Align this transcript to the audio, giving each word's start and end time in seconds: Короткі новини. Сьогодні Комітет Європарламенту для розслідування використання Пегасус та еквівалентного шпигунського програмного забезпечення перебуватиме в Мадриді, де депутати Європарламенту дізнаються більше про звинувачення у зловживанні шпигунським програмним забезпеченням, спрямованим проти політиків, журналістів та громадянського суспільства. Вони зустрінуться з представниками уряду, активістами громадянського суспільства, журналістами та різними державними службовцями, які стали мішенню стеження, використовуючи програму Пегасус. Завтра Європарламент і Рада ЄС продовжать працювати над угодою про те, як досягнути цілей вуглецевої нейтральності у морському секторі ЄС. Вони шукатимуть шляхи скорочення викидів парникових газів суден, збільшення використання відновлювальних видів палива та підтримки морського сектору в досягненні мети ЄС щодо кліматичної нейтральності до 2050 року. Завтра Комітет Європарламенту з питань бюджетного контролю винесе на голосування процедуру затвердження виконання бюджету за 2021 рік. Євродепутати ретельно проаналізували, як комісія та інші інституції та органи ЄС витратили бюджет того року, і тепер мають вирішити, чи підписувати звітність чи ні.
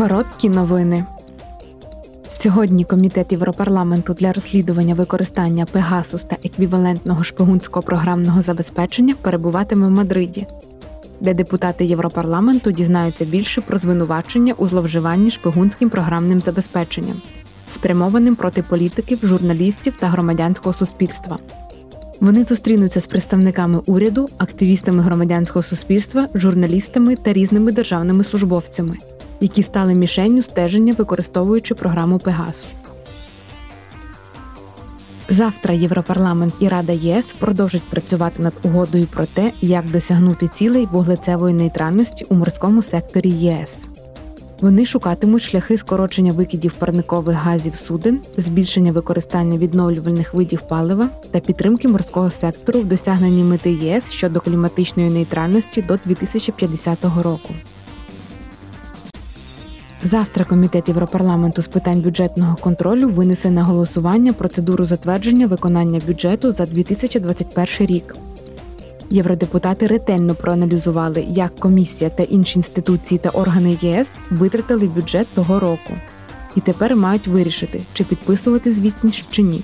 Короткі 0.00 0.48
новини. 0.48 1.04
Сьогодні 2.42 2.84
Комітет 2.84 3.32
Європарламенту 3.32 4.14
для 4.14 4.32
розслідування 4.32 4.94
використання 4.94 5.66
Пегасус 5.66 6.24
та 6.24 6.36
еквівалентного 6.44 7.24
шпигунського 7.24 7.82
програмного 7.82 8.42
забезпечення 8.42 9.14
перебуватиме 9.22 9.86
в 9.86 9.90
Мадриді, 9.90 10.46
де 11.20 11.34
депутати 11.34 11.84
Європарламенту 11.84 12.72
дізнаються 12.72 13.24
більше 13.24 13.60
про 13.60 13.78
звинувачення 13.78 14.54
у 14.56 14.66
зловживанні 14.66 15.30
шпигунським 15.30 15.90
програмним 15.90 16.40
забезпеченням, 16.40 17.16
спрямованим 17.68 18.36
проти 18.36 18.62
політиків, 18.62 19.18
журналістів 19.22 19.94
та 20.00 20.06
громадянського 20.06 20.74
суспільства. 20.74 21.38
Вони 22.20 22.44
зустрінуться 22.44 23.00
з 23.00 23.06
представниками 23.06 23.80
уряду, 23.86 24.28
активістами 24.38 25.02
громадянського 25.02 25.62
суспільства, 25.62 26.28
журналістами 26.34 27.16
та 27.16 27.32
різними 27.32 27.72
державними 27.72 28.24
службовцями, 28.24 28.96
які 29.40 29.62
стали 29.62 29.94
мішенню 29.94 30.42
стеження, 30.42 30.94
використовуючи 30.98 31.74
програму 31.74 32.18
Пегасус. 32.18 32.66
Завтра 35.28 35.74
Європарламент 35.74 36.54
і 36.60 36.68
Рада 36.68 36.92
ЄС 36.92 37.26
продовжать 37.38 37.82
працювати 37.82 38.42
над 38.42 38.52
угодою 38.62 39.06
про 39.06 39.26
те, 39.26 39.52
як 39.60 39.90
досягнути 39.90 40.48
цілей 40.48 40.88
вуглецевої 40.92 41.54
нейтральності 41.54 42.26
у 42.28 42.34
морському 42.34 42.82
секторі 42.82 43.30
ЄС. 43.30 43.76
Вони 44.60 44.86
шукатимуть 44.86 45.42
шляхи 45.42 45.78
скорочення 45.78 46.32
викидів 46.32 46.72
парникових 46.72 47.36
газів 47.36 47.74
суден, 47.74 48.20
збільшення 48.36 48.92
використання 48.92 49.58
відновлювальних 49.58 50.34
видів 50.34 50.60
палива 50.60 51.10
та 51.30 51.40
підтримки 51.40 51.88
морського 51.88 52.30
сектору 52.30 52.80
в 52.80 52.86
досягненні 52.86 53.44
мети 53.44 53.72
ЄС 53.72 54.10
щодо 54.10 54.40
кліматичної 54.40 55.10
нейтральності 55.10 55.82
до 55.82 55.98
2050 56.04 56.98
року. 57.22 57.54
Завтра 60.04 60.44
Комітет 60.44 60.88
Європарламенту 60.88 61.62
з 61.62 61.68
питань 61.68 62.00
бюджетного 62.00 62.56
контролю 62.56 63.08
винесе 63.08 63.50
на 63.50 63.64
голосування 63.64 64.32
процедуру 64.32 64.84
затвердження 64.84 65.46
виконання 65.46 66.00
бюджету 66.06 66.52
за 66.52 66.66
2021 66.66 67.86
рік. 67.86 68.16
Євродепутати 69.10 69.86
ретельно 69.86 70.34
проаналізували, 70.34 71.24
як 71.28 71.56
комісія 71.56 72.10
та 72.10 72.22
інші 72.22 72.58
інституції 72.58 73.18
та 73.18 73.28
органи 73.28 73.78
ЄС 73.82 74.08
витратили 74.30 74.86
бюджет 74.86 75.26
того 75.34 75.60
року, 75.60 75.94
і 76.56 76.60
тепер 76.60 76.96
мають 76.96 77.26
вирішити, 77.26 77.80
чи 77.92 78.04
підписувати 78.04 78.72
звітність 78.72 79.30
чи 79.30 79.42
ні. 79.42 79.60